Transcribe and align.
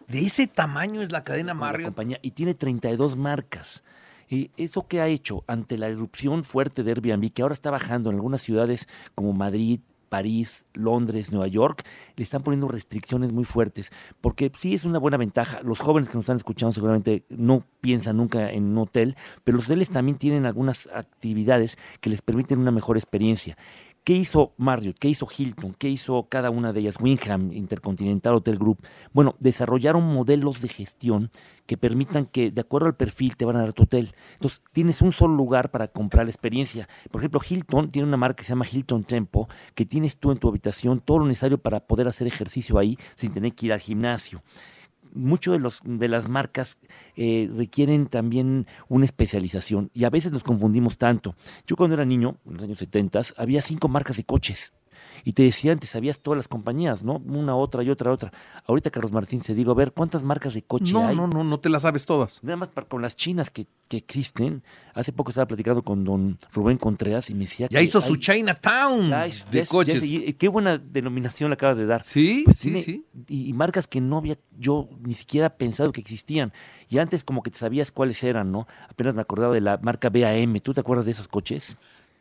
De 0.10 0.20
ese 0.20 0.48
tamaño 0.48 1.02
es 1.02 1.14
la 1.14 1.24
cadena 1.24 1.54
la 1.54 1.60
Marriott. 1.60 1.88
compañía, 1.88 2.20
y 2.22 2.32
tiene 2.32 2.56
32 2.56 3.16
marcas. 3.16 3.82
Y 4.30 4.52
eso 4.58 4.88
que 4.88 5.02
ha 5.02 5.08
hecho 5.08 5.44
ante 5.48 5.78
la 5.78 5.88
erupción 5.88 6.44
fuerte 6.44 6.84
de 6.84 6.92
Airbnb, 6.92 7.32
que 7.32 7.42
ahora 7.42 7.54
está 7.54 7.72
bajando 7.72 8.10
en 8.10 8.16
algunas 8.16 8.42
ciudades 8.42 8.88
como 9.14 9.34
Madrid, 9.34 9.80
París, 10.10 10.66
Londres, 10.74 11.32
Nueva 11.32 11.48
York, 11.48 11.84
le 12.16 12.24
están 12.24 12.44
poniendo 12.44 12.68
restricciones 12.68 13.34
muy 13.34 13.44
fuertes, 13.44 13.92
porque 14.22 14.52
sí 14.58 14.74
es 14.74 14.86
una 14.86 15.00
buena 15.00 15.18
ventaja. 15.18 15.62
Los 15.62 15.80
jóvenes 15.80 16.10
que 16.10 16.16
nos 16.16 16.24
están 16.24 16.38
escuchando 16.38 16.74
seguramente 16.74 17.26
no 17.30 17.66
piensan 17.82 18.18
nunca 18.18 18.52
en 18.52 18.66
un 18.66 18.78
hotel, 18.78 19.16
pero 19.44 19.58
los 19.58 19.66
hoteles 19.66 19.90
también 19.90 20.18
tienen 20.18 20.46
algunas 20.46 20.88
actividades 20.94 21.78
que 22.02 22.10
les 22.10 22.22
permiten 22.22 22.60
una 22.60 22.72
mejor 22.72 22.98
experiencia. 22.98 23.58
¿Qué 24.06 24.14
hizo 24.14 24.54
Marriott? 24.58 25.00
¿Qué 25.00 25.08
hizo 25.08 25.28
Hilton? 25.36 25.74
¿Qué 25.74 25.90
hizo 25.90 26.28
cada 26.30 26.52
una 26.52 26.72
de 26.72 26.82
ellas? 26.82 26.98
Wingham, 27.02 27.52
Intercontinental 27.52 28.36
Hotel 28.36 28.60
Group. 28.60 28.86
Bueno, 29.14 29.36
desarrollaron 29.40 30.04
modelos 30.04 30.62
de 30.62 30.70
gestión 30.70 31.32
que 31.66 31.76
permitan 31.76 32.28
que, 32.28 32.52
de 32.52 32.62
acuerdo 32.62 32.86
al 32.86 32.96
perfil, 32.96 33.36
te 33.36 33.46
van 33.46 33.56
a 33.56 33.62
dar 33.62 33.74
tu 33.74 33.82
hotel. 33.82 34.14
Entonces, 34.34 34.62
tienes 34.74 35.02
un 35.02 35.12
solo 35.12 35.34
lugar 35.34 35.72
para 35.72 35.88
comprar 35.88 36.26
la 36.26 36.30
experiencia. 36.30 36.88
Por 37.10 37.20
ejemplo, 37.20 37.42
Hilton 37.50 37.90
tiene 37.90 38.08
una 38.08 38.16
marca 38.16 38.36
que 38.36 38.44
se 38.44 38.50
llama 38.50 38.68
Hilton 38.72 39.06
Tempo, 39.06 39.50
que 39.74 39.88
tienes 39.88 40.20
tú 40.20 40.32
en 40.32 40.38
tu 40.38 40.50
habitación 40.50 41.00
todo 41.00 41.18
lo 41.18 41.26
necesario 41.26 41.58
para 41.58 41.80
poder 41.80 42.08
hacer 42.08 42.28
ejercicio 42.28 42.78
ahí 42.78 43.00
sin 43.16 43.34
tener 43.34 43.56
que 43.56 43.66
ir 43.66 43.74
al 43.74 43.80
gimnasio 43.80 44.44
muchos 45.16 45.54
de, 45.54 45.60
los, 45.60 45.82
de 45.84 46.08
las 46.08 46.28
marcas 46.28 46.78
eh, 47.16 47.50
requieren 47.56 48.08
también 48.08 48.68
una 48.88 49.06
especialización 49.06 49.90
y 49.94 50.04
a 50.04 50.10
veces 50.10 50.32
nos 50.32 50.44
confundimos 50.44 50.98
tanto. 50.98 51.36
Yo 51.66 51.76
cuando 51.76 51.96
era 51.96 52.06
niño, 52.06 52.38
en 52.46 52.54
los 52.54 52.64
años 52.64 52.80
70, 52.80 53.22
había 53.38 53.62
cinco 53.62 53.88
marcas 53.88 54.18
de 54.18 54.24
coches 54.24 54.74
y 55.24 55.34
te 55.34 55.44
decían, 55.44 55.80
te 55.80 55.88
sabías 55.88 56.20
todas 56.20 56.38
las 56.38 56.48
compañías, 56.48 57.04
¿no? 57.04 57.22
Una, 57.26 57.56
otra 57.56 57.84
y 57.84 57.90
otra, 57.90 58.12
otra. 58.12 58.32
Ahorita, 58.68 58.92
Carlos 58.92 59.12
Martín, 59.12 59.42
se 59.42 59.54
digo, 59.54 59.72
a 59.72 59.76
ver, 59.76 59.92
¿cuántas 59.92 60.24
marcas 60.24 60.54
de 60.54 60.62
coche 60.64 60.94
No, 60.94 61.08
hay? 61.08 61.16
no, 61.16 61.28
no, 61.28 61.44
no 61.44 61.60
te 61.60 61.70
las 61.70 61.82
sabes 61.84 62.06
todas. 62.06 62.44
Nada 62.44 62.58
más 62.58 62.70
para- 62.70 62.88
con 62.88 63.02
las 63.02 63.16
chinas 63.16 63.50
que, 63.50 63.68
que 63.88 63.98
existen. 63.98 64.64
Hace 64.94 65.12
poco 65.12 65.32
estaba 65.32 65.48
platicando 65.48 65.84
con 65.84 66.04
don 66.04 66.38
Rubén 66.54 66.78
Contreras 66.78 67.30
y 67.30 67.34
me 67.34 67.42
decía 67.42 67.68
Ya 67.70 67.80
que 67.80 67.86
hizo 67.86 68.00
su 68.02 68.16
Chinatown 68.16 69.10
ya 69.10 69.26
es- 69.26 69.46
ya 69.46 69.52
de 69.52 69.66
coches. 69.68 70.02
es- 70.04 70.36
qué 70.36 70.48
buena 70.48 70.78
denominación 70.78 71.50
le 71.50 71.56
acabas 71.56 71.78
de 71.78 71.86
dar. 71.86 72.04
Sí, 72.04 72.42
Pues 72.46 72.58
sí, 72.60 72.70
tiene- 72.70 72.82
sí. 72.82 73.06
Y, 73.28 73.50
y 73.50 73.54
marcas 73.54 73.88
que 73.88 74.02
no 74.02 74.18
había 74.18 74.38
yo 74.58 74.88
ni 75.02 75.14
siquiera 75.14 75.50
pensado 75.50 75.92
que 75.92 76.02
existían. 76.02 76.54
Y 76.90 77.00
antes 77.00 77.24
como 77.24 77.42
que 77.44 77.52
te 77.52 77.58
sabías 77.58 77.92
cuáles 77.92 78.24
eran, 78.24 78.52
¿no? 78.52 78.68
Apenas 78.90 79.16
me 79.16 79.22
acordaba 79.22 79.54
de 79.54 79.62
la 79.62 79.78
marca 79.82 80.10
BAM. 80.10 80.60
¿Tú 80.62 80.74
te 80.74 80.80
acuerdas 80.82 81.06
de 81.06 81.12
esos 81.12 81.28
coches? 81.28 81.78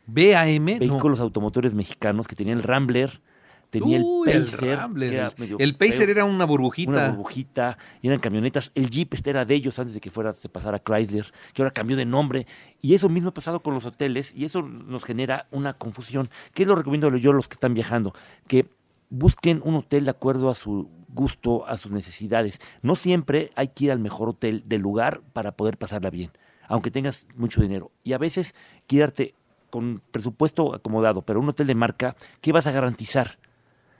BAM, 0.07 0.65
no. 0.65 0.79
Vehículos 0.79 1.19
automotores 1.19 1.73
mexicanos 1.75 2.27
que 2.27 2.35
tenían 2.35 2.57
el 2.57 2.63
Rambler, 2.63 3.21
tenía 3.69 3.99
Uy, 3.99 4.29
el 4.29 4.45
Pacer. 4.45 4.79
El, 4.95 5.55
el 5.59 5.75
Pacer 5.75 6.05
feo, 6.05 6.09
era 6.09 6.25
una 6.25 6.45
burbujita. 6.45 6.91
una 6.91 7.09
burbujita, 7.09 7.77
y 8.01 8.07
eran 8.07 8.19
camionetas. 8.19 8.71
El 8.75 8.89
Jeep 8.89 9.13
este 9.13 9.29
era 9.29 9.45
de 9.45 9.55
ellos 9.55 9.77
antes 9.79 9.93
de 9.93 9.99
que 9.99 10.09
fuera 10.09 10.33
se 10.33 10.49
pasara 10.49 10.77
a 10.77 10.83
Chrysler, 10.83 11.31
que 11.53 11.61
ahora 11.61 11.71
cambió 11.71 11.97
de 11.97 12.05
nombre. 12.05 12.47
Y 12.81 12.93
eso 12.93 13.09
mismo 13.09 13.29
ha 13.29 13.33
pasado 13.33 13.61
con 13.61 13.73
los 13.73 13.85
hoteles 13.85 14.33
y 14.35 14.45
eso 14.45 14.61
nos 14.61 15.03
genera 15.03 15.47
una 15.51 15.73
confusión. 15.73 16.29
¿Qué 16.53 16.65
lo 16.65 16.75
recomiendo 16.75 17.15
yo 17.17 17.31
a 17.31 17.33
los 17.33 17.47
que 17.47 17.55
están 17.55 17.73
viajando? 17.73 18.13
Que 18.47 18.67
busquen 19.09 19.61
un 19.63 19.75
hotel 19.75 20.05
de 20.05 20.11
acuerdo 20.11 20.49
a 20.49 20.55
su 20.55 20.89
gusto, 21.09 21.65
a 21.67 21.77
sus 21.77 21.91
necesidades. 21.91 22.59
No 22.81 22.95
siempre 22.95 23.51
hay 23.55 23.69
que 23.69 23.85
ir 23.85 23.91
al 23.91 23.99
mejor 23.99 24.29
hotel 24.29 24.63
del 24.65 24.81
lugar 24.81 25.21
para 25.33 25.53
poder 25.53 25.77
pasarla 25.77 26.09
bien, 26.09 26.31
aunque 26.67 26.91
tengas 26.91 27.27
mucho 27.35 27.61
dinero. 27.61 27.91
Y 28.03 28.13
a 28.13 28.17
veces 28.17 28.53
quedarte 28.87 29.33
con 29.75 30.01
presupuesto 30.09 30.73
acomodado, 30.73 31.23
pero 31.23 31.41
un 31.41 31.49
hotel 31.49 31.67
de 31.67 31.75
marca, 31.75 32.15
¿qué 32.39 32.53
vas 32.53 32.65
a 32.65 32.71
garantizar? 32.71 33.39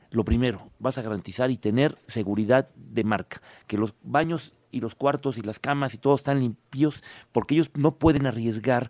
Lo 0.09 0.23
primero, 0.23 0.69
vas 0.79 0.97
a 0.97 1.01
garantizar 1.01 1.51
y 1.51 1.57
tener 1.57 1.97
seguridad 2.07 2.69
de 2.77 3.03
marca, 3.03 3.41
que 3.67 3.77
los 3.77 3.93
baños 4.01 4.53
y 4.71 4.79
los 4.79 4.95
cuartos 4.95 5.37
y 5.37 5.41
las 5.41 5.59
camas 5.59 5.93
y 5.93 5.97
todo 5.97 6.15
están 6.15 6.39
limpios, 6.39 7.03
porque 7.33 7.55
ellos 7.55 7.71
no 7.73 7.95
pueden 7.95 8.25
arriesgar 8.25 8.89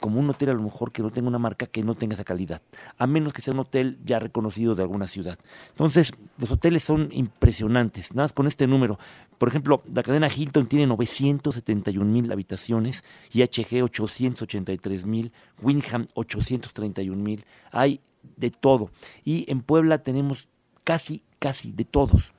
como 0.00 0.20
un 0.20 0.30
hotel 0.30 0.50
a 0.50 0.54
lo 0.54 0.62
mejor 0.62 0.92
que 0.92 1.02
no 1.02 1.10
tenga 1.10 1.28
una 1.28 1.38
marca 1.38 1.66
que 1.66 1.82
no 1.82 1.94
tenga 1.94 2.14
esa 2.14 2.24
calidad, 2.24 2.62
a 2.96 3.06
menos 3.06 3.32
que 3.32 3.42
sea 3.42 3.54
un 3.54 3.60
hotel 3.60 3.98
ya 4.04 4.18
reconocido 4.18 4.74
de 4.74 4.82
alguna 4.82 5.06
ciudad. 5.06 5.38
Entonces, 5.70 6.12
los 6.38 6.50
hoteles 6.50 6.82
son 6.82 7.08
impresionantes, 7.12 8.12
nada 8.12 8.24
más 8.24 8.32
con 8.32 8.46
este 8.46 8.66
número. 8.66 8.98
Por 9.38 9.48
ejemplo, 9.48 9.82
la 9.92 10.02
cadena 10.02 10.28
Hilton 10.34 10.66
tiene 10.66 10.86
971 10.86 12.10
mil 12.10 12.30
habitaciones, 12.32 13.04
IHG 13.32 13.82
883 13.82 15.06
mil, 15.06 15.32
Wingham 15.62 16.06
831 16.14 17.22
mil, 17.22 17.44
hay 17.70 18.00
de 18.36 18.50
todo. 18.50 18.90
Y 19.24 19.50
en 19.50 19.62
Puebla 19.62 19.98
tenemos 19.98 20.48
casi, 20.84 21.22
casi 21.38 21.72
de 21.72 21.84
todos. 21.84 22.32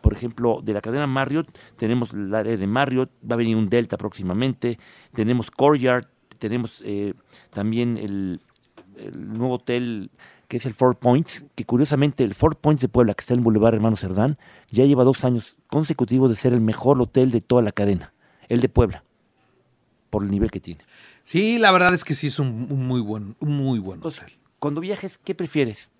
Por 0.00 0.12
ejemplo, 0.12 0.60
de 0.62 0.74
la 0.74 0.82
cadena 0.82 1.06
Marriott, 1.06 1.48
tenemos 1.76 2.12
el 2.12 2.34
área 2.34 2.56
de 2.56 2.66
Marriott, 2.66 3.10
va 3.28 3.34
a 3.34 3.38
venir 3.38 3.56
un 3.56 3.70
Delta 3.70 3.96
próximamente, 3.96 4.78
tenemos 5.14 5.50
Courtyard, 5.50 6.06
tenemos 6.48 6.82
eh, 6.84 7.14
también 7.52 7.96
el, 7.96 8.40
el 8.96 9.32
nuevo 9.32 9.54
hotel 9.54 10.10
que 10.48 10.58
es 10.58 10.66
el 10.66 10.74
Four 10.74 10.96
Points, 10.96 11.46
que 11.54 11.64
curiosamente 11.64 12.22
el 12.22 12.34
Four 12.34 12.56
Points 12.56 12.82
de 12.82 12.88
Puebla, 12.88 13.14
que 13.14 13.22
está 13.22 13.32
en 13.32 13.40
el 13.40 13.44
Boulevard 13.44 13.74
Hermano 13.74 13.96
Cerdán, 13.96 14.36
ya 14.70 14.84
lleva 14.84 15.02
dos 15.02 15.24
años 15.24 15.56
consecutivos 15.68 16.28
de 16.28 16.36
ser 16.36 16.52
el 16.52 16.60
mejor 16.60 17.00
hotel 17.00 17.30
de 17.30 17.40
toda 17.40 17.62
la 17.62 17.72
cadena, 17.72 18.12
el 18.48 18.60
de 18.60 18.68
Puebla, 18.68 19.04
por 20.10 20.22
el 20.22 20.30
nivel 20.30 20.50
que 20.50 20.60
tiene. 20.60 20.84
Sí, 21.22 21.58
la 21.58 21.72
verdad 21.72 21.94
es 21.94 22.04
que 22.04 22.14
sí 22.14 22.26
es 22.26 22.38
un, 22.38 22.66
un 22.70 22.86
muy 22.86 23.00
buen, 23.00 23.36
un 23.40 23.56
muy 23.56 23.78
buen 23.78 23.96
Entonces, 23.96 24.22
hotel. 24.22 24.36
cuando 24.58 24.82
viajes, 24.82 25.18
¿qué 25.24 25.34
prefieres? 25.34 25.90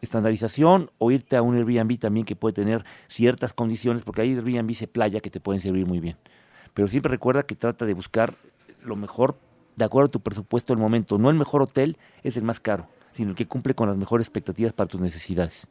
¿Estandarización 0.00 0.90
o 0.98 1.10
irte 1.10 1.36
a 1.36 1.42
un 1.42 1.56
Airbnb 1.56 1.98
también 1.98 2.24
que 2.24 2.36
puede 2.36 2.54
tener 2.54 2.84
ciertas 3.08 3.52
condiciones? 3.52 4.04
Porque 4.04 4.22
hay 4.22 4.30
Airbnb 4.32 4.76
de 4.76 4.86
playa 4.86 5.20
que 5.20 5.30
te 5.30 5.40
pueden 5.40 5.60
servir 5.60 5.86
muy 5.86 6.00
bien. 6.00 6.16
Pero 6.72 6.88
siempre 6.88 7.10
recuerda 7.10 7.42
que 7.42 7.56
trata 7.56 7.84
de 7.84 7.94
buscar 7.94 8.34
lo 8.84 8.96
mejor 8.96 9.36
de 9.82 9.86
acuerdo 9.86 10.06
a 10.08 10.10
tu 10.12 10.20
presupuesto 10.20 10.72
del 10.72 10.80
momento. 10.80 11.18
No 11.18 11.30
el 11.30 11.36
mejor 11.36 11.62
hotel 11.62 11.96
es 12.22 12.36
el 12.36 12.44
más 12.44 12.60
caro, 12.60 12.86
sino 13.12 13.30
el 13.30 13.36
que 13.36 13.46
cumple 13.46 13.74
con 13.74 13.88
las 13.88 13.96
mejores 13.96 14.26
expectativas 14.26 14.72
para 14.72 14.88
tus 14.88 15.00
necesidades. 15.00 15.66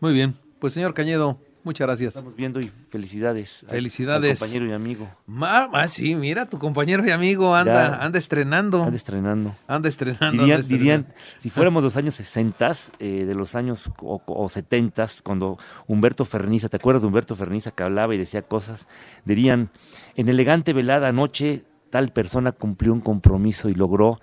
Muy 0.00 0.12
bien. 0.12 0.36
Pues 0.58 0.72
señor 0.72 0.94
Cañedo, 0.94 1.38
muchas 1.64 1.86
gracias. 1.88 2.14
Estamos 2.14 2.36
viendo 2.36 2.60
y 2.60 2.70
felicidades. 2.88 3.64
Felicidades. 3.68 4.40
al 4.40 4.48
compañero 4.48 4.70
y 4.70 4.72
amigo. 4.72 5.08
Ma- 5.26 5.68
ah, 5.72 5.88
sí, 5.88 6.14
mira, 6.14 6.46
tu 6.48 6.58
compañero 6.58 7.04
y 7.04 7.10
amigo 7.10 7.54
anda, 7.54 7.72
Ya. 7.90 7.96
anda 8.04 8.18
estrenando. 8.18 8.84
Anda 8.84 8.96
estrenando. 8.96 9.56
Anda 9.66 9.88
estrenando. 9.88 10.42
Dirían, 10.42 10.50
anda 10.50 10.60
estrenando. 10.60 10.78
dirían, 10.78 11.06
si 11.40 11.50
fuéramos 11.50 11.82
los 11.82 11.96
años 11.96 12.14
60, 12.14 12.76
eh, 13.00 13.24
de 13.24 13.34
los 13.34 13.54
años 13.56 13.90
o, 14.00 14.22
o 14.24 14.48
70, 14.48 15.08
cuando 15.24 15.58
Humberto 15.88 16.24
Ferniza, 16.24 16.68
¿te 16.68 16.76
acuerdas 16.76 17.02
de 17.02 17.08
Humberto 17.08 17.34
Ferniza 17.34 17.72
que 17.72 17.82
hablaba 17.82 18.14
y 18.14 18.18
decía 18.18 18.42
cosas? 18.42 18.86
Dirían, 19.24 19.70
en 20.14 20.28
elegante 20.28 20.72
velada 20.72 21.08
anoche, 21.08 21.64
tal 21.92 22.10
persona 22.10 22.52
cumplió 22.52 22.92
un 22.92 23.00
compromiso 23.02 23.68
y 23.68 23.74
logró 23.74 24.16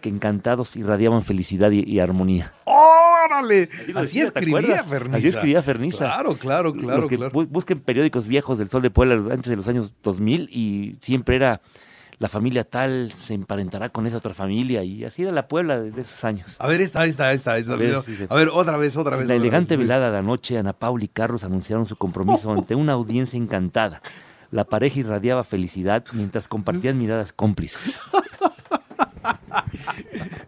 que 0.00 0.08
encantados 0.08 0.76
irradiaban 0.76 1.20
felicidad 1.22 1.70
y, 1.70 1.84
y 1.86 2.00
armonía. 2.00 2.54
¡Órale! 2.64 3.68
Así 3.70 3.92
lo 3.92 4.00
Así 4.00 4.18
decía, 4.18 4.30
¿te 4.32 4.40
escribía? 4.40 4.84
Ferniza. 4.84 5.16
Así 5.18 5.26
escribía 5.28 5.62
Ferniza. 5.62 5.98
Claro, 5.98 6.36
claro, 6.36 6.72
claro, 6.72 7.00
los 7.02 7.06
que 7.06 7.16
claro. 7.18 7.32
bu- 7.32 7.46
busquen 7.48 7.80
periódicos 7.80 8.26
viejos 8.26 8.56
del 8.56 8.68
Sol 8.68 8.80
de 8.80 8.90
Puebla 8.90 9.14
antes 9.32 9.50
de 9.50 9.56
los 9.56 9.68
años 9.68 9.92
2000 10.02 10.48
y 10.50 10.96
siempre 11.02 11.36
era 11.36 11.60
la 12.18 12.28
familia 12.28 12.64
tal 12.64 13.10
se 13.12 13.32
emparentará 13.34 13.88
con 13.90 14.06
esa 14.06 14.16
otra 14.18 14.34
familia 14.34 14.82
y 14.84 15.04
así 15.04 15.22
era 15.22 15.32
la 15.32 15.48
Puebla 15.48 15.78
de, 15.78 15.90
de 15.90 16.00
esos 16.02 16.24
años. 16.24 16.56
A 16.58 16.66
ver, 16.66 16.80
esta, 16.80 17.04
esta, 17.04 17.32
esta, 17.34 17.58
esta. 17.58 17.74
A 17.74 17.76
ver, 17.76 17.86
video. 17.88 18.02
sí, 18.02 18.14
sí. 18.16 18.26
A 18.28 18.34
ver, 18.34 18.48
otra 18.52 18.76
vez, 18.78 18.96
otra 18.96 19.16
vez. 19.16 19.22
En 19.24 19.28
la 19.28 19.34
otra 19.34 19.42
elegante 19.42 19.76
vez. 19.76 19.86
velada 19.86 20.10
de 20.10 20.18
anoche, 20.18 20.56
Ana 20.56 20.72
Paula 20.72 21.04
y 21.04 21.08
Carlos 21.08 21.44
anunciaron 21.44 21.84
su 21.86 21.96
compromiso 21.96 22.50
ante 22.56 22.74
una 22.74 22.92
audiencia 22.94 23.36
encantada. 23.38 24.00
La 24.50 24.64
pareja 24.64 25.00
irradiaba 25.00 25.44
felicidad 25.44 26.04
mientras 26.12 26.48
compartían 26.48 26.98
miradas 26.98 27.32
cómplices. 27.32 27.78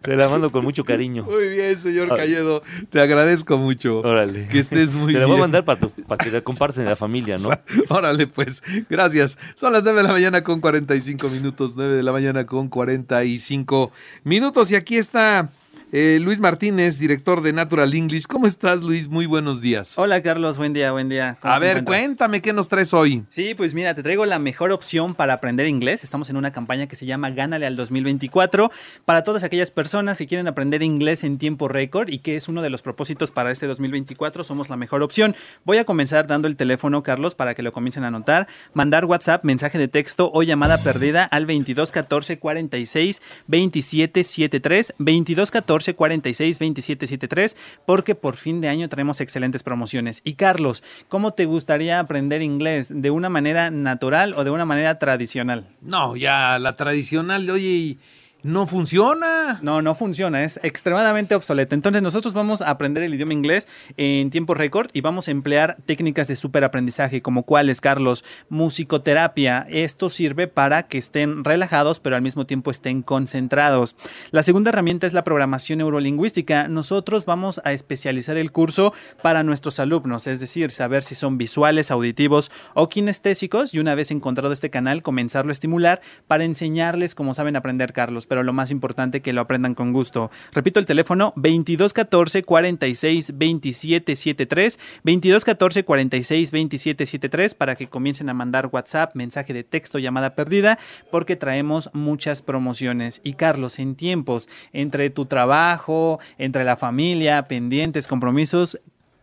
Te 0.01 0.15
la 0.17 0.27
mando 0.27 0.51
con 0.51 0.63
mucho 0.65 0.83
cariño. 0.83 1.23
Muy 1.23 1.47
bien, 1.49 1.79
señor 1.79 2.09
Ah. 2.11 2.17
Calledo. 2.17 2.61
Te 2.89 2.99
agradezco 2.99 3.57
mucho. 3.57 3.99
Órale. 3.99 4.47
Que 4.49 4.59
estés 4.59 4.93
muy 4.93 5.13
Te 5.13 5.19
la 5.19 5.25
bien. 5.25 5.29
voy 5.29 5.37
a 5.37 5.41
mandar 5.41 5.63
para, 5.63 5.79
tu- 5.79 5.89
para 6.03 6.23
que 6.23 6.29
la 6.31 6.41
comparten 6.41 6.83
en 6.83 6.89
la 6.89 6.95
familia, 6.97 7.35
¿no? 7.37 7.49
Órale, 7.89 8.27
pues, 8.27 8.61
gracias. 8.89 9.37
Son 9.55 9.71
las 9.71 9.83
9 9.83 9.97
de 10.01 10.03
la 10.07 10.11
mañana 10.11 10.43
con 10.43 10.59
45 10.59 11.29
minutos, 11.29 11.75
9 11.77 11.95
de 11.95 12.03
la 12.03 12.11
mañana 12.11 12.45
con 12.45 12.67
45 12.67 13.91
minutos. 14.25 14.71
Y 14.71 14.75
aquí 14.75 14.97
está 14.97 15.49
eh, 15.95 16.17
Luis 16.19 16.41
Martínez, 16.41 16.97
director 16.97 17.41
de 17.43 17.53
Natural 17.53 17.93
English. 17.93 18.25
¿Cómo 18.25 18.47
estás, 18.47 18.81
Luis? 18.81 19.07
Muy 19.07 19.27
buenos 19.27 19.61
días. 19.61 19.95
Hola 19.99 20.23
Carlos, 20.23 20.57
buen 20.57 20.73
día, 20.73 20.91
buen 20.91 21.07
día. 21.07 21.37
¿Cómo 21.39 21.53
A 21.53 21.59
ver, 21.59 21.83
cuéntame 21.83 22.41
qué 22.41 22.51
nos 22.51 22.67
traes 22.67 22.95
hoy. 22.95 23.23
Sí, 23.27 23.53
pues 23.53 23.75
mira, 23.75 23.93
te 23.93 24.01
traigo 24.01 24.25
la 24.25 24.39
mejor 24.39 24.71
opción 24.71 25.13
para 25.13 25.33
aprender 25.33 25.67
inglés. 25.67 26.03
Estamos 26.03 26.31
en 26.31 26.37
una 26.37 26.51
campaña 26.51 26.87
que 26.87 26.95
se 26.95 27.05
llama 27.05 27.29
Gánale 27.29 27.67
al 27.67 27.75
2024 27.75 28.71
para 29.05 29.21
todas 29.21 29.43
aquellas 29.43 29.69
personas 29.69 30.17
que 30.17 30.25
quieren 30.25 30.47
aprender 30.47 30.81
inglés 30.81 31.23
en 31.23 31.37
tiempo 31.37 31.67
récord 31.67 32.09
y 32.09 32.17
que 32.17 32.37
es 32.37 32.47
uno 32.47 32.63
de 32.63 32.71
los 32.71 32.81
propósitos 32.81 33.29
para 33.29 33.51
este 33.51 33.67
2024. 33.67 34.43
Somos 34.43 34.69
la 34.69 34.77
mejor 34.77 35.03
opción. 35.03 35.35
Voy 35.63 35.77
a 35.77 35.85
comenzar 35.85 36.25
dando 36.25 36.47
el 36.47 36.55
teléfono, 36.55 37.03
Carlos, 37.03 37.35
para 37.35 37.53
que 37.53 37.61
lo 37.61 37.71
comiencen 37.71 38.03
a 38.03 38.07
anotar. 38.07 38.47
Mandar 38.73 39.05
WhatsApp, 39.05 39.43
mensaje 39.43 39.77
de 39.77 39.87
texto 39.87 40.31
o 40.33 40.41
llamada 40.41 40.79
perdida 40.79 41.23
al 41.25 41.45
22 41.45 41.91
14 41.91 42.39
46 42.39 43.21
27 43.45 44.23
73 44.23 44.93
22 44.97 45.51
14 45.51 45.82
46 45.91 46.59
27 46.59 47.07
73 47.07 47.57
porque 47.85 48.15
por 48.15 48.37
fin 48.37 48.61
de 48.61 48.69
año 48.69 48.87
traemos 48.87 49.19
excelentes 49.19 49.63
promociones. 49.63 50.21
Y 50.23 50.35
Carlos, 50.35 50.83
¿cómo 51.09 51.33
te 51.33 51.45
gustaría 51.45 51.99
aprender 51.99 52.41
inglés? 52.41 52.89
¿De 52.93 53.11
una 53.11 53.27
manera 53.27 53.71
natural 53.71 54.33
o 54.37 54.45
de 54.45 54.51
una 54.51 54.65
manera 54.65 54.99
tradicional? 54.99 55.67
No, 55.81 56.15
ya 56.15 56.57
la 56.59 56.75
tradicional 56.77 57.49
oye, 57.49 57.97
no 58.43 58.67
funciona. 58.67 59.59
No, 59.61 59.81
no 59.81 59.95
funciona, 59.95 60.43
es 60.43 60.59
extremadamente 60.63 61.33
obsoleta. 61.33 61.75
Entonces 61.75 62.01
nosotros 62.01 62.33
vamos 62.33 62.61
a 62.61 62.69
aprender 62.69 63.03
el 63.03 63.13
idioma 63.13 63.33
inglés 63.33 63.67
en 63.97 64.29
tiempo 64.29 64.53
récord 64.53 64.89
y 64.93 65.01
vamos 65.01 65.27
a 65.27 65.31
emplear 65.31 65.77
técnicas 65.85 66.27
de 66.27 66.35
superaprendizaje 66.35 67.21
como 67.21 67.43
cuáles, 67.43 67.81
Carlos, 67.81 68.25
musicoterapia. 68.49 69.65
Esto 69.69 70.09
sirve 70.09 70.47
para 70.47 70.83
que 70.83 70.97
estén 70.97 71.43
relajados 71.43 71.99
pero 71.99 72.15
al 72.15 72.21
mismo 72.21 72.45
tiempo 72.45 72.69
estén 72.69 73.01
concentrados. 73.01 73.95
La 74.31 74.43
segunda 74.43 74.69
herramienta 74.69 75.07
es 75.07 75.13
la 75.13 75.23
programación 75.23 75.79
neurolingüística. 75.79 76.67
Nosotros 76.67 77.25
vamos 77.25 77.61
a 77.63 77.71
especializar 77.71 78.37
el 78.37 78.51
curso 78.51 78.93
para 79.21 79.43
nuestros 79.43 79.79
alumnos, 79.79 80.27
es 80.27 80.39
decir, 80.39 80.71
saber 80.71 81.03
si 81.03 81.15
son 81.15 81.37
visuales, 81.37 81.91
auditivos 81.91 82.51
o 82.73 82.89
kinestésicos 82.89 83.73
y 83.73 83.79
una 83.79 83.95
vez 83.95 84.11
encontrado 84.11 84.53
este 84.53 84.69
canal 84.69 85.01
comenzarlo 85.01 85.51
a 85.51 85.53
estimular 85.53 86.01
para 86.27 86.43
enseñarles 86.43 87.15
cómo 87.15 87.33
saben 87.33 87.55
aprender, 87.55 87.93
Carlos, 87.93 88.27
pero 88.33 88.41
lo 88.41 88.51
más 88.51 88.71
importante 88.71 89.21
que 89.21 89.31
lo 89.31 89.41
aprendan 89.41 89.75
con 89.75 89.93
gusto. 89.93 90.31
Repito 90.53 90.79
el 90.79 90.87
teléfono 90.87 91.33
2214 91.35 92.41
46 92.41 93.37
27 93.37 94.15
73 94.15 94.79
2214 95.03 95.85
46 95.85 96.51
27 96.51 97.05
73 97.05 97.53
para 97.53 97.75
que 97.75 97.89
comiencen 97.89 98.31
a 98.31 98.33
mandar 98.33 98.69
WhatsApp, 98.71 99.13
mensaje 99.13 99.53
de 99.53 99.63
texto, 99.63 99.99
llamada 99.99 100.33
perdida, 100.33 100.79
porque 101.11 101.35
traemos 101.35 101.91
muchas 101.93 102.41
promociones. 102.41 103.21
Y 103.23 103.33
Carlos, 103.33 103.77
en 103.77 103.93
tiempos 103.93 104.49
entre 104.71 105.11
tu 105.11 105.27
trabajo, 105.27 106.19
entre 106.39 106.63
la 106.63 106.75
familia, 106.75 107.47
pendientes, 107.47 108.07
compromisos, 108.07 108.81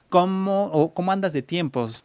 ¿cómo, 0.09 0.67
o 0.67 0.95
cómo 0.95 1.11
andas 1.11 1.33
de 1.33 1.43
tiempos? 1.43 2.05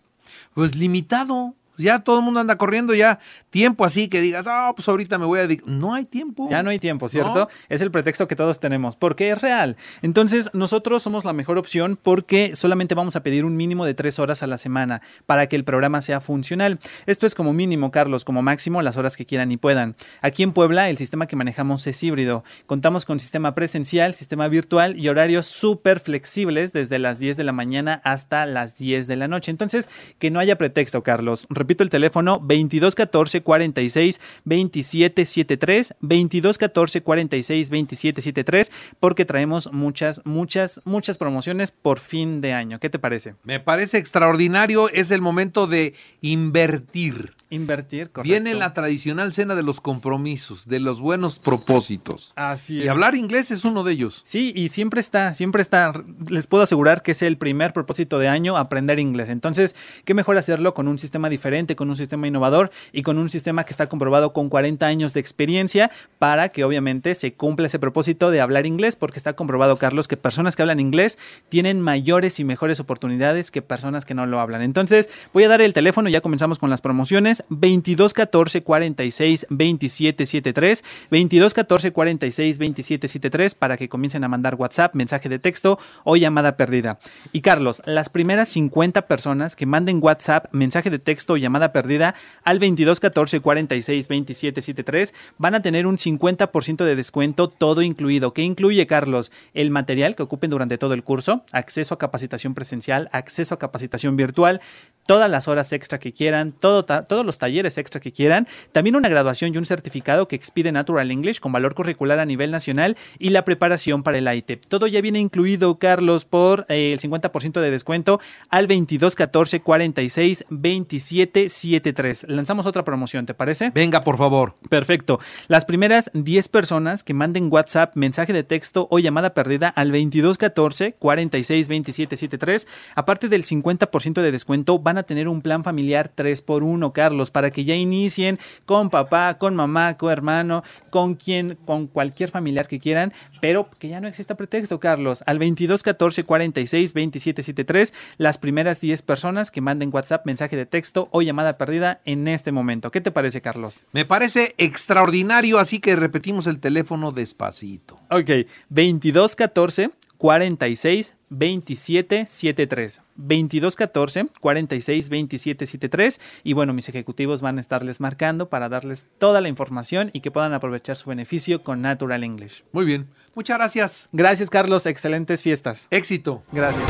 Pues 0.55 0.75
limitado. 0.75 1.53
Ya 1.77 1.99
todo 1.99 2.19
el 2.19 2.25
mundo 2.25 2.39
anda 2.39 2.57
corriendo 2.57 2.93
ya. 2.93 3.19
Tiempo 3.49 3.85
así 3.85 4.07
que 4.07 4.21
digas, 4.21 4.47
ah, 4.47 4.73
pues 4.75 4.87
ahorita 4.87 5.17
me 5.17 5.25
voy 5.25 5.39
a... 5.39 5.47
dedicar". 5.47 5.67
No 5.67 5.93
hay 5.93 6.05
tiempo. 6.05 6.47
Ya 6.49 6.63
no 6.63 6.69
hay 6.69 6.79
tiempo, 6.79 7.09
¿cierto? 7.09 7.35
No. 7.35 7.47
Es 7.69 7.81
el 7.81 7.91
pretexto 7.91 8.27
que 8.27 8.35
todos 8.35 8.59
tenemos, 8.59 8.95
porque 8.95 9.31
es 9.31 9.41
real. 9.41 9.77
Entonces, 10.01 10.49
nosotros 10.53 11.03
somos 11.03 11.25
la 11.25 11.33
mejor 11.33 11.57
opción 11.57 11.97
porque 12.01 12.55
solamente 12.55 12.95
vamos 12.95 13.15
a 13.15 13.23
pedir 13.23 13.45
un 13.45 13.55
mínimo 13.55 13.85
de 13.85 13.93
tres 13.93 14.19
horas 14.19 14.43
a 14.43 14.47
la 14.47 14.57
semana 14.57 15.01
para 15.25 15.47
que 15.47 15.55
el 15.55 15.63
programa 15.63 16.01
sea 16.01 16.21
funcional. 16.21 16.79
Esto 17.05 17.25
es 17.25 17.35
como 17.35 17.53
mínimo, 17.53 17.91
Carlos, 17.91 18.25
como 18.25 18.41
máximo 18.41 18.81
las 18.81 18.97
horas 18.97 19.17
que 19.17 19.25
quieran 19.25 19.51
y 19.51 19.57
puedan. 19.57 19.95
Aquí 20.21 20.43
en 20.43 20.53
Puebla, 20.53 20.89
el 20.89 20.97
sistema 20.97 21.27
que 21.27 21.35
manejamos 21.35 21.85
es 21.87 22.01
híbrido. 22.03 22.43
Contamos 22.65 23.05
con 23.05 23.19
sistema 23.19 23.55
presencial, 23.55 24.13
sistema 24.13 24.47
virtual 24.47 24.97
y 24.97 25.07
horarios 25.09 25.45
súper 25.45 25.99
flexibles 25.99 26.73
desde 26.73 26.99
las 26.99 27.19
10 27.19 27.37
de 27.37 27.43
la 27.43 27.51
mañana 27.51 28.01
hasta 28.03 28.45
las 28.45 28.75
10 28.75 29.07
de 29.07 29.15
la 29.15 29.27
noche. 29.27 29.51
Entonces, 29.51 29.89
que 30.19 30.31
no 30.31 30.39
haya 30.39 30.57
pretexto, 30.57 31.03
Carlos. 31.03 31.47
Repito 31.65 31.83
el 31.83 31.89
teléfono 31.89 32.33
2214 32.33 33.41
46 33.41 34.21
27 34.43 35.25
73 35.25 35.95
2214 35.99 37.01
46 37.01 37.69
27 37.71 38.21
73 38.21 38.71
porque 38.99 39.25
traemos 39.25 39.71
muchas, 39.73 40.21
muchas, 40.25 40.79
muchas 40.85 41.17
promociones 41.17 41.71
por 41.71 41.97
fin 41.97 42.39
de 42.39 42.53
año. 42.53 42.79
¿Qué 42.79 42.91
te 42.91 42.99
parece? 42.99 43.33
Me 43.43 43.59
parece 43.59 43.97
extraordinario. 43.97 44.89
Es 44.89 45.09
el 45.09 45.21
momento 45.21 45.65
de 45.65 45.95
invertir. 46.21 47.33
Invertir, 47.55 48.11
correcto. 48.11 48.23
Viene 48.23 48.53
la 48.53 48.73
tradicional 48.73 49.33
cena 49.33 49.55
de 49.55 49.63
los 49.63 49.81
compromisos, 49.81 50.67
de 50.67 50.79
los 50.79 50.99
buenos 50.99 51.39
propósitos. 51.39 52.33
Así 52.35 52.77
Y 52.79 52.83
es. 52.83 52.89
hablar 52.89 53.15
inglés 53.15 53.51
es 53.51 53.65
uno 53.65 53.83
de 53.83 53.93
ellos. 53.93 54.21
Sí, 54.23 54.51
y 54.55 54.69
siempre 54.69 54.99
está, 54.99 55.33
siempre 55.33 55.61
está. 55.61 55.93
Les 56.27 56.47
puedo 56.47 56.63
asegurar 56.63 57.01
que 57.01 57.11
es 57.11 57.21
el 57.21 57.37
primer 57.37 57.73
propósito 57.73 58.19
de 58.19 58.27
año 58.27 58.57
aprender 58.57 58.99
inglés. 58.99 59.29
Entonces, 59.29 59.75
qué 60.03 60.13
mejor 60.13 60.37
hacerlo 60.37 60.73
con 60.73 60.87
un 60.87 60.99
sistema 60.99 61.29
diferente, 61.29 61.75
con 61.75 61.89
un 61.89 61.95
sistema 61.95 62.27
innovador 62.27 62.71
y 62.91 63.01
con 63.03 63.17
un 63.17 63.29
sistema 63.29 63.63
que 63.63 63.71
está 63.71 63.87
comprobado 63.87 64.33
con 64.33 64.49
40 64.49 64.85
años 64.85 65.13
de 65.13 65.19
experiencia 65.21 65.91
para 66.19 66.49
que 66.49 66.63
obviamente 66.63 67.15
se 67.15 67.33
cumpla 67.33 67.67
ese 67.67 67.79
propósito 67.79 68.31
de 68.31 68.41
hablar 68.41 68.65
inglés, 68.65 68.95
porque 68.95 69.17
está 69.17 69.33
comprobado, 69.33 69.77
Carlos, 69.77 70.07
que 70.07 70.17
personas 70.17 70.55
que 70.55 70.61
hablan 70.61 70.79
inglés 70.79 71.17
tienen 71.49 71.81
mayores 71.81 72.39
y 72.39 72.43
mejores 72.43 72.79
oportunidades 72.79 73.51
que 73.51 73.61
personas 73.61 74.05
que 74.05 74.13
no 74.13 74.25
lo 74.25 74.39
hablan. 74.39 74.61
Entonces, 74.61 75.09
voy 75.33 75.43
a 75.43 75.47
dar 75.47 75.61
el 75.61 75.73
teléfono, 75.73 76.09
ya 76.09 76.21
comenzamos 76.21 76.59
con 76.59 76.69
las 76.69 76.81
promociones. 76.81 77.43
22 77.49 78.13
14 78.13 78.63
46 78.63 79.45
27 79.49 80.25
73 80.25 80.83
22 81.11 81.53
14 81.53 81.91
46 81.91 82.57
27 82.57 83.07
73 83.07 83.55
para 83.55 83.77
que 83.77 83.89
comiencen 83.89 84.23
a 84.23 84.27
mandar 84.27 84.55
WhatsApp, 84.55 84.95
mensaje 84.95 85.29
de 85.29 85.39
texto 85.39 85.79
o 86.03 86.15
llamada 86.15 86.57
perdida. 86.57 86.99
Y 87.31 87.41
Carlos, 87.41 87.81
las 87.85 88.09
primeras 88.09 88.49
50 88.49 89.07
personas 89.07 89.55
que 89.55 89.65
manden 89.65 89.99
WhatsApp, 90.01 90.47
mensaje 90.53 90.89
de 90.89 90.99
texto 90.99 91.33
o 91.33 91.37
llamada 91.37 91.71
perdida 91.73 92.15
al 92.43 92.59
22 92.59 92.99
14 92.99 93.39
46 93.39 94.07
27 94.07 94.61
73 94.61 95.13
van 95.37 95.55
a 95.55 95.61
tener 95.61 95.87
un 95.87 95.97
50% 95.97 96.83
de 96.85 96.95
descuento 96.95 97.49
todo 97.49 97.81
incluido. 97.81 98.33
¿Qué 98.33 98.41
incluye, 98.41 98.87
Carlos? 98.87 99.31
El 99.53 99.71
material 99.71 100.15
que 100.15 100.23
ocupen 100.23 100.49
durante 100.49 100.77
todo 100.77 100.93
el 100.93 101.03
curso, 101.03 101.43
acceso 101.51 101.93
a 101.93 101.97
capacitación 101.97 102.53
presencial, 102.53 103.09
acceso 103.11 103.55
a 103.55 103.59
capacitación 103.59 104.15
virtual, 104.15 104.61
todas 105.07 105.29
las 105.29 105.47
horas 105.47 105.71
extra 105.73 105.99
que 105.99 106.13
quieran, 106.13 106.51
todo 106.51 106.85
ta- 106.85 107.03
todos 107.25 107.27
los 107.27 107.37
talleres 107.37 107.77
extra 107.77 107.99
que 107.99 108.11
quieran, 108.11 108.47
también 108.71 108.95
una 108.95 109.09
graduación 109.09 109.53
y 109.53 109.57
un 109.57 109.65
certificado 109.65 110.27
que 110.27 110.35
expide 110.35 110.71
Natural 110.71 111.09
English 111.09 111.39
con 111.39 111.51
valor 111.51 111.73
curricular 111.73 112.19
a 112.19 112.25
nivel 112.25 112.51
nacional 112.51 112.97
y 113.17 113.29
la 113.29 113.43
preparación 113.43 114.03
para 114.03 114.17
el 114.17 114.31
ITEP. 114.31 114.65
Todo 114.67 114.85
ya 114.87 115.01
viene 115.01 115.19
incluido, 115.19 115.79
Carlos, 115.79 116.25
por 116.25 116.65
eh, 116.69 116.93
el 116.93 116.99
50% 116.99 117.59
de 117.59 117.71
descuento 117.71 118.19
al 118.49 118.67
22 118.67 119.15
14 119.15 119.61
46 119.61 120.45
27 120.49 121.49
73. 121.49 122.25
Lanzamos 122.29 122.65
otra 122.65 122.83
promoción, 122.83 123.25
¿te 123.25 123.33
parece? 123.33 123.71
Venga, 123.71 124.01
por 124.01 124.17
favor. 124.17 124.53
Perfecto. 124.69 125.19
Las 125.47 125.65
primeras 125.65 126.11
10 126.13 126.47
personas 126.49 127.03
que 127.03 127.13
manden 127.13 127.51
WhatsApp, 127.51 127.95
mensaje 127.95 128.33
de 128.33 128.43
texto 128.43 128.87
o 128.91 128.99
llamada 128.99 129.33
perdida 129.33 129.69
al 129.69 129.87
2214 129.89 130.93
46 130.93 131.67
27 131.69 132.17
73, 132.17 132.67
aparte 132.95 133.29
del 133.29 133.43
50% 133.43 134.21
de 134.21 134.31
descuento, 134.31 134.79
van 134.79 134.97
a 134.97 135.03
tener 135.03 135.27
un 135.27 135.41
plan 135.41 135.63
familiar 135.63 136.11
3x1, 136.15 136.91
Carlos, 136.91 137.14
para 137.31 137.51
que 137.51 137.63
ya 137.65 137.75
inicien 137.75 138.39
con 138.65 138.89
papá, 138.89 139.37
con 139.37 139.55
mamá, 139.55 139.97
con 139.97 140.11
hermano, 140.11 140.63
con 140.89 141.15
quien, 141.15 141.57
con 141.65 141.87
cualquier 141.87 142.29
familiar 142.29 142.67
que 142.67 142.79
quieran, 142.79 143.13
pero 143.41 143.69
que 143.79 143.87
ya 143.87 143.99
no 143.99 144.07
exista 144.07 144.35
pretexto, 144.35 144.79
Carlos. 144.79 145.23
Al 145.25 145.39
2214 145.39 146.23
46 146.23 146.93
27 146.93 147.43
73, 147.43 147.93
las 148.17 148.37
primeras 148.37 148.81
10 148.81 149.01
personas 149.01 149.51
que 149.51 149.61
manden 149.61 149.89
WhatsApp, 149.93 150.25
mensaje 150.25 150.55
de 150.55 150.65
texto 150.65 151.07
o 151.11 151.21
llamada 151.21 151.57
perdida 151.57 152.01
en 152.05 152.27
este 152.27 152.51
momento. 152.51 152.91
¿Qué 152.91 153.01
te 153.01 153.11
parece, 153.11 153.41
Carlos? 153.41 153.81
Me 153.91 154.05
parece 154.05 154.55
extraordinario, 154.57 155.59
así 155.59 155.79
que 155.79 155.95
repetimos 155.95 156.47
el 156.47 156.59
teléfono 156.59 157.11
despacito. 157.11 157.99
Ok, 158.09 158.47
2214 158.69 159.91
46 160.17 161.15
27 161.29 162.25
73 162.27 163.01
22 163.15 163.75
14 163.75 164.27
46 164.39 165.09
27 165.09 165.65
73 165.65 166.21
y 166.43 166.53
bueno 166.53 166.73
mis 166.73 166.89
ejecutivos 166.89 167.41
van 167.41 167.57
a 167.57 167.61
estarles 167.61 167.99
marcando 167.99 168.49
para 168.49 168.69
darles 168.69 169.07
toda 169.17 169.41
la 169.41 169.49
información 169.49 170.09
y 170.13 170.21
que 170.21 170.31
puedan 170.31 170.53
aprovechar 170.53 170.97
su 170.97 171.09
beneficio 171.09 171.63
con 171.63 171.81
Natural 171.81 172.23
English. 172.23 172.63
Muy 172.71 172.85
bien, 172.85 173.09
muchas 173.35 173.57
gracias. 173.57 174.09
Gracias 174.11 174.49
Carlos, 174.49 174.85
excelentes 174.85 175.41
fiestas. 175.41 175.87
Éxito. 175.91 176.43
Gracias. 176.51 176.85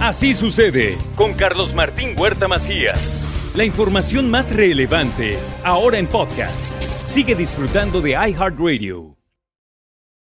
Así 0.00 0.32
sucede 0.32 0.96
con 1.14 1.34
Carlos 1.34 1.74
Martín 1.74 2.18
Huerta 2.18 2.48
Macías. 2.48 3.22
La 3.54 3.64
información 3.64 4.30
más 4.30 4.54
relevante 4.54 5.38
ahora 5.64 5.98
en 5.98 6.06
podcast. 6.06 6.70
Sigue 7.04 7.34
disfrutando 7.34 8.00
de 8.00 8.12
iHeartRadio. 8.12 9.19